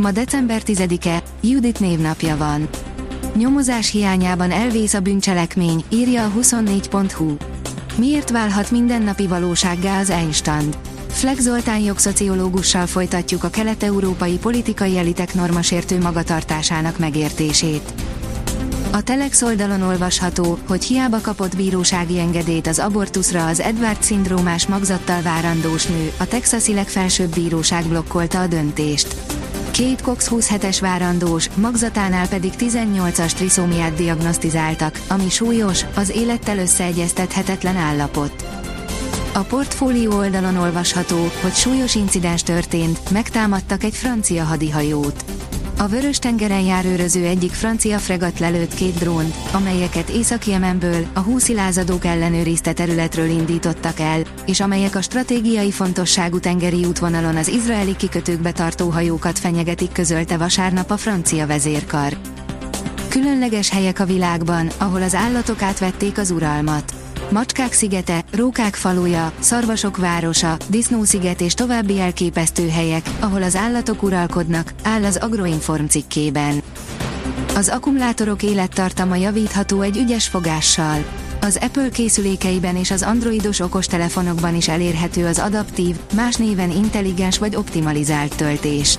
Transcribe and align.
Ma 0.00 0.10
december 0.10 0.62
10-e, 0.66 1.22
Judit 1.40 1.80
névnapja 1.80 2.36
van. 2.36 2.68
Nyomozás 3.36 3.90
hiányában 3.90 4.50
elvész 4.50 4.94
a 4.94 5.00
bűncselekmény, 5.00 5.84
írja 5.88 6.24
a 6.24 6.30
24.hu. 6.40 7.36
Miért 7.96 8.30
válhat 8.30 8.70
mindennapi 8.70 9.26
valósággá 9.26 10.00
az 10.00 10.10
Einstein? 10.10 10.68
Flex 11.08 11.40
Zoltán 11.40 11.78
jogszociológussal 11.78 12.86
folytatjuk 12.86 13.44
a 13.44 13.50
kelet-európai 13.50 14.38
politikai 14.38 14.98
elitek 14.98 15.34
normasértő 15.34 15.98
magatartásának 15.98 16.98
megértését. 16.98 17.92
A 18.92 19.02
Telex 19.02 19.42
oldalon 19.42 19.82
olvasható, 19.82 20.58
hogy 20.68 20.84
hiába 20.84 21.20
kapott 21.20 21.56
bírósági 21.56 22.18
engedélyt 22.18 22.66
az 22.66 22.78
abortuszra 22.78 23.46
az 23.46 23.60
Edward 23.60 24.02
szindrómás 24.02 24.66
magzattal 24.66 25.22
várandós 25.22 25.86
nő, 25.86 26.12
a 26.18 26.26
texasi 26.26 26.74
legfelsőbb 26.74 27.34
bíróság 27.34 27.84
blokkolta 27.86 28.40
a 28.40 28.46
döntést. 28.46 29.39
Két 29.72 30.02
Cox 30.02 30.28
27-es 30.30 30.78
várandós, 30.80 31.48
magzatánál 31.54 32.28
pedig 32.28 32.52
18-as 32.58 33.32
triszómiát 33.32 33.94
diagnosztizáltak, 33.94 35.00
ami 35.08 35.28
súlyos, 35.28 35.84
az 35.94 36.10
élettel 36.10 36.58
összeegyeztethetetlen 36.58 37.76
állapot. 37.76 38.44
A 39.34 39.40
portfólió 39.40 40.12
oldalon 40.16 40.56
olvasható, 40.56 41.30
hogy 41.42 41.54
súlyos 41.54 41.94
incidens 41.94 42.42
történt, 42.42 43.10
megtámadtak 43.10 43.84
egy 43.84 43.94
francia 43.94 44.44
hadihajót. 44.44 45.24
A 45.80 45.88
Vörös-tengeren 45.88 46.60
járőröző 46.60 47.24
egyik 47.24 47.52
francia 47.52 47.98
fregat 47.98 48.38
lelőtt 48.38 48.74
két 48.74 48.94
drónt, 48.94 49.34
amelyeket 49.52 50.08
Észak-Jemenből, 50.08 51.06
a 51.12 51.20
húszi 51.20 51.54
lázadók 51.54 52.04
ellenőrizte 52.04 52.72
területről 52.72 53.28
indítottak 53.28 54.00
el, 54.00 54.22
és 54.46 54.60
amelyek 54.60 54.94
a 54.94 55.02
stratégiai 55.02 55.70
fontosságú 55.70 56.38
tengeri 56.38 56.84
útvonalon 56.84 57.36
az 57.36 57.48
izraeli 57.48 57.96
kikötőkbe 57.96 58.52
tartó 58.52 58.88
hajókat 58.88 59.38
fenyegetik 59.38 59.92
közölte 59.92 60.36
vasárnap 60.36 60.90
a 60.90 60.96
francia 60.96 61.46
vezérkar. 61.46 62.16
Különleges 63.08 63.70
helyek 63.70 63.98
a 64.00 64.04
világban, 64.04 64.70
ahol 64.78 65.02
az 65.02 65.14
állatok 65.14 65.62
átvették 65.62 66.18
az 66.18 66.30
uralmat. 66.30 67.09
Macskák 67.28 67.72
szigete, 67.72 68.24
Rókák 68.30 68.74
faluja, 68.74 69.32
Szarvasok 69.38 69.96
városa, 69.96 70.56
Disznósziget 70.68 71.40
és 71.40 71.54
további 71.54 72.00
elképesztő 72.00 72.68
helyek, 72.68 73.10
ahol 73.20 73.42
az 73.42 73.56
állatok 73.56 74.02
uralkodnak, 74.02 74.72
áll 74.82 75.04
az 75.04 75.16
Agroinform 75.16 75.86
cikkében. 75.86 76.62
Az 77.54 77.68
akkumulátorok 77.68 78.42
élettartama 78.42 79.16
javítható 79.16 79.80
egy 79.80 79.96
ügyes 79.96 80.28
fogással. 80.28 81.04
Az 81.40 81.58
Apple 81.62 81.88
készülékeiben 81.88 82.76
és 82.76 82.90
az 82.90 83.02
androidos 83.02 83.60
okostelefonokban 83.60 84.54
is 84.54 84.68
elérhető 84.68 85.26
az 85.26 85.38
adaptív, 85.38 85.96
más 86.14 86.36
néven 86.36 86.70
intelligens 86.70 87.38
vagy 87.38 87.56
optimalizált 87.56 88.36
töltés. 88.36 88.98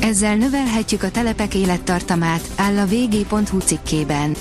Ezzel 0.00 0.36
növelhetjük 0.36 1.02
a 1.02 1.10
telepek 1.10 1.54
élettartamát, 1.54 2.48
áll 2.56 2.78
a 2.78 2.86
vg.hu 2.86 3.58
cikkében. 3.58 4.34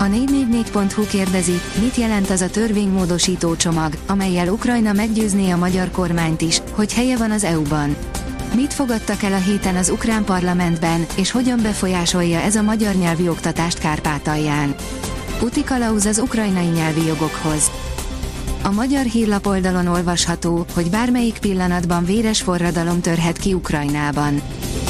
A 0.00 0.04
444.hu 0.04 1.06
kérdezi, 1.06 1.60
mit 1.80 1.96
jelent 1.96 2.30
az 2.30 2.40
a 2.40 2.50
törvénymódosító 2.50 3.56
csomag, 3.56 3.92
amelyel 4.06 4.48
Ukrajna 4.48 4.92
meggyőzné 4.92 5.50
a 5.50 5.56
magyar 5.56 5.90
kormányt 5.90 6.40
is, 6.40 6.62
hogy 6.72 6.92
helye 6.92 7.16
van 7.16 7.30
az 7.30 7.44
EU-ban. 7.44 7.96
Mit 8.54 8.74
fogadtak 8.74 9.22
el 9.22 9.32
a 9.32 9.36
héten 9.36 9.76
az 9.76 9.90
ukrán 9.90 10.24
parlamentben, 10.24 11.06
és 11.16 11.30
hogyan 11.30 11.58
befolyásolja 11.62 12.40
ez 12.40 12.56
a 12.56 12.62
magyar 12.62 12.94
nyelvi 12.94 13.28
oktatást 13.28 13.78
Kárpátalján? 13.78 14.74
Uti 15.42 15.64
kalauz 15.64 16.06
az 16.06 16.18
ukrajnai 16.18 16.66
nyelvi 16.66 17.06
jogokhoz. 17.06 17.70
A 18.62 18.70
magyar 18.70 19.04
hírlap 19.04 19.46
oldalon 19.46 19.86
olvasható, 19.86 20.66
hogy 20.74 20.90
bármelyik 20.90 21.38
pillanatban 21.38 22.04
véres 22.04 22.42
forradalom 22.42 23.00
törhet 23.00 23.36
ki 23.36 23.54
Ukrajnában. 23.54 24.42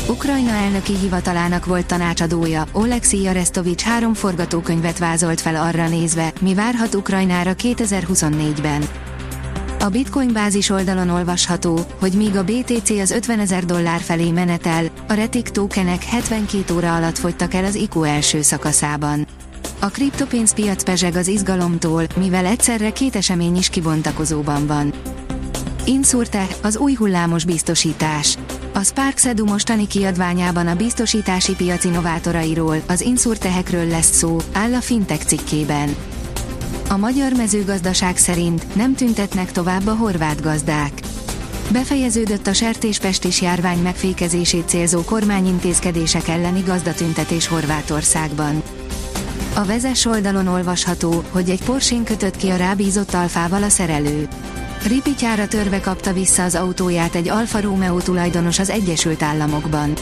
Ukrajna 0.08 0.50
elnöki 0.50 0.96
hivatalának 0.96 1.66
volt 1.66 1.86
tanácsadója, 1.86 2.66
Oleksiy 2.72 3.26
Arestovics 3.26 3.82
három 3.82 4.14
forgatókönyvet 4.14 4.98
vázolt 4.98 5.40
fel 5.40 5.56
arra 5.56 5.88
nézve, 5.88 6.32
mi 6.40 6.54
várhat 6.54 6.94
Ukrajnára 6.94 7.54
2024-ben. 7.62 8.82
A 9.80 9.88
Bitcoin 9.88 10.32
bázis 10.32 10.70
oldalon 10.70 11.08
olvasható, 11.08 11.80
hogy 11.98 12.12
míg 12.12 12.36
a 12.36 12.44
BTC 12.44 12.90
az 12.90 13.10
50 13.10 13.38
ezer 13.38 13.64
dollár 13.64 14.00
felé 14.00 14.30
menetel, 14.30 14.84
a 15.08 15.12
Retik 15.12 15.48
tokenek 15.48 16.04
72 16.04 16.74
óra 16.74 16.94
alatt 16.94 17.18
fogytak 17.18 17.54
el 17.54 17.64
az 17.64 17.74
ICO 17.74 18.02
első 18.02 18.42
szakaszában. 18.42 19.26
A 19.78 19.86
kriptopénzpiac 19.86 20.82
pezseg 20.82 21.16
az 21.16 21.28
izgalomtól, 21.28 22.02
mivel 22.16 22.46
egyszerre 22.46 22.90
két 22.92 23.16
esemény 23.16 23.56
is 23.56 23.68
kibontakozóban 23.68 24.66
van. 24.66 24.92
Insurte, 25.84 26.46
az 26.62 26.76
új 26.76 26.94
hullámos 26.94 27.44
biztosítás. 27.44 28.38
A 28.78 28.82
Spark 28.84 29.24
Edu 29.24 29.44
mostani 29.44 29.86
kiadványában 29.86 30.66
a 30.66 30.74
biztosítási 30.74 31.54
piac 31.54 31.84
innovátorairól, 31.84 32.82
az 32.88 33.00
insurtehekről 33.00 33.86
lesz 33.86 34.16
szó, 34.16 34.38
áll 34.52 34.74
a 34.74 34.80
Fintech 34.80 35.24
cikkében. 35.26 35.96
A 36.88 36.96
magyar 36.96 37.32
mezőgazdaság 37.32 38.16
szerint 38.16 38.74
nem 38.74 38.94
tüntetnek 38.94 39.52
tovább 39.52 39.86
a 39.86 39.94
horvát 39.94 40.42
gazdák. 40.42 40.92
Befejeződött 41.72 42.46
a 42.46 42.52
sertéspestis 42.52 43.40
járvány 43.40 43.78
megfékezését 43.78 44.68
célzó 44.68 45.02
kormányintézkedések 45.02 46.28
elleni 46.28 46.60
gazdatüntetés 46.60 47.46
Horvátországban. 47.46 48.62
A 49.54 49.64
vezes 49.64 50.04
oldalon 50.04 50.46
olvasható, 50.46 51.24
hogy 51.30 51.50
egy 51.50 51.64
Porsén 51.64 52.04
kötött 52.04 52.36
ki 52.36 52.48
a 52.48 52.56
rábízott 52.56 53.14
alfával 53.14 53.62
a 53.62 53.68
szerelő. 53.68 54.28
Ripityára 54.86 55.48
törve 55.48 55.80
kapta 55.80 56.12
vissza 56.12 56.44
az 56.44 56.54
autóját 56.54 57.14
egy 57.14 57.28
Alfa 57.28 57.60
Romeo 57.60 58.00
tulajdonos 58.00 58.58
az 58.58 58.70
Egyesült 58.70 59.22
Államokban. 59.22 59.92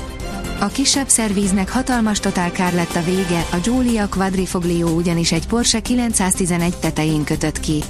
A 0.60 0.66
kisebb 0.66 1.09
szervíznek 1.09 1.70
hatalmas 1.70 2.20
totálkár 2.20 2.75
lett 2.75 2.94
a 2.94 3.03
vége, 3.03 3.47
a 3.53 3.56
Giulia 3.62 4.09
Quadrifoglio 4.09 4.88
ugyanis 4.88 5.32
egy 5.32 5.47
Porsche 5.47 5.81
911 5.81 6.76
tetején 6.76 7.25
kötött 7.25 7.60
ki. 7.60 7.82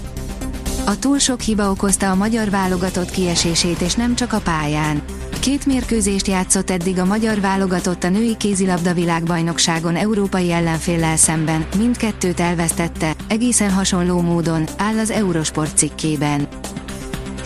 A 0.86 0.98
túl 0.98 1.18
sok 1.18 1.40
hiba 1.40 1.70
okozta 1.70 2.10
a 2.10 2.14
magyar 2.14 2.50
válogatott 2.50 3.10
kiesését 3.10 3.80
és 3.80 3.94
nem 3.94 4.14
csak 4.14 4.32
a 4.32 4.40
pályán. 4.40 5.02
Két 5.40 5.66
mérkőzést 5.66 6.26
játszott 6.26 6.70
eddig 6.70 6.98
a 6.98 7.04
magyar 7.04 7.40
válogatott 7.40 8.04
a 8.04 8.08
női 8.08 8.36
kézilabda 8.36 8.94
világbajnokságon 8.94 9.96
európai 9.96 10.52
ellenféllel 10.52 11.16
szemben, 11.16 11.66
mindkettőt 11.76 12.40
elvesztette, 12.40 13.14
egészen 13.28 13.70
hasonló 13.70 14.20
módon, 14.20 14.64
áll 14.76 14.98
az 14.98 15.10
Eurosport 15.10 15.76
cikkében. 15.76 16.48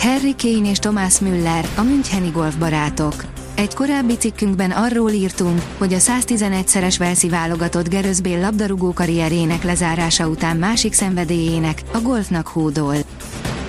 Harry 0.00 0.34
Kane 0.38 0.70
és 0.70 0.78
Thomas 0.78 1.18
Müller, 1.18 1.68
a 1.76 1.82
Müncheni 1.82 2.30
golfbarátok. 2.30 3.24
Egy 3.54 3.74
korábbi 3.74 4.16
cikkünkben 4.16 4.70
arról 4.70 5.10
írtunk, 5.10 5.62
hogy 5.78 5.92
a 5.92 5.98
111-szeres 5.98 6.94
Velszi 6.98 7.28
válogatott 7.28 7.88
Gerős 7.88 8.20
Bél 8.20 8.40
labdarúgó 8.40 8.92
karrierjének 8.92 9.62
lezárása 9.62 10.28
után 10.28 10.56
másik 10.56 10.92
szenvedélyének, 10.92 11.82
a 11.92 12.00
golfnak 12.00 12.46
hódol. 12.46 12.94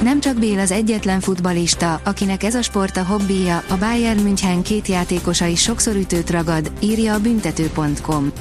Nem 0.01 0.19
csak 0.19 0.39
Bél 0.39 0.59
az 0.59 0.71
egyetlen 0.71 1.19
futbalista, 1.19 2.01
akinek 2.03 2.43
ez 2.43 2.55
a 2.55 2.61
sport 2.61 2.97
a 2.97 3.03
hobbija, 3.03 3.63
a 3.69 3.77
Bayern 3.77 4.21
München 4.21 4.61
két 4.61 4.87
játékosa 4.87 5.45
is 5.45 5.61
sokszor 5.61 5.95
ütőt 5.95 6.29
ragad, 6.29 6.71
írja 6.79 7.13
a 7.13 7.19
büntető.com. 7.19 8.31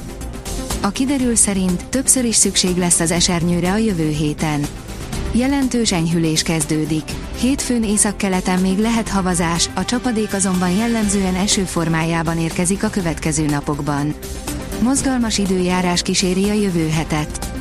A 0.81 0.89
kiderül 0.89 1.35
szerint 1.35 1.85
többször 1.85 2.25
is 2.25 2.35
szükség 2.35 2.77
lesz 2.77 2.99
az 2.99 3.11
esernyőre 3.11 3.71
a 3.71 3.77
jövő 3.77 4.09
héten. 4.09 4.61
Jelentős 5.33 5.91
enyhülés 5.91 6.43
kezdődik. 6.43 7.03
Hétfőn 7.39 7.83
északkeleten 7.83 8.59
még 8.59 8.77
lehet 8.77 9.09
havazás, 9.09 9.69
a 9.73 9.85
csapadék 9.85 10.33
azonban 10.33 10.69
jellemzően 10.69 11.35
eső 11.35 11.63
formájában 11.63 12.37
érkezik 12.37 12.83
a 12.83 12.89
következő 12.89 13.45
napokban. 13.45 14.13
Mozgalmas 14.81 15.37
időjárás 15.37 16.01
kíséri 16.01 16.49
a 16.49 16.53
jövő 16.53 16.89
hetet. 16.89 17.51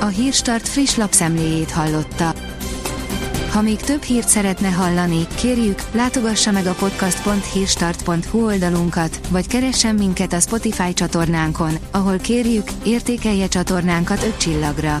A 0.00 0.06
Hírstart 0.06 0.68
friss 0.68 0.96
lapszemléjét 0.96 1.70
hallotta. 1.70 2.34
Ha 3.50 3.62
még 3.62 3.76
több 3.76 4.02
hírt 4.02 4.28
szeretne 4.28 4.68
hallani, 4.68 5.26
kérjük, 5.34 5.82
látogassa 5.92 6.50
meg 6.50 6.66
a 6.66 6.74
podcast.hírstart.hu 6.74 8.44
oldalunkat, 8.44 9.20
vagy 9.30 9.46
keressen 9.46 9.94
minket 9.94 10.32
a 10.32 10.40
Spotify 10.40 10.92
csatornánkon, 10.92 11.72
ahol 11.90 12.16
kérjük, 12.16 12.68
értékelje 12.84 13.48
csatornánkat 13.48 14.22
5 14.22 14.36
csillagra. 14.36 15.00